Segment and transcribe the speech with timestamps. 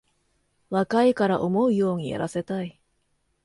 [0.71, 2.79] 若いから思うようにやらせたい